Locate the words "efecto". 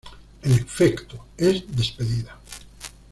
0.53-1.27